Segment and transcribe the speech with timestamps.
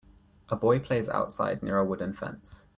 [0.49, 2.65] A boy plays outside near a wooden fence.